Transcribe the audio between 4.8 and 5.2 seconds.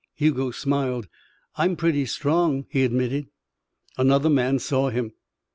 him.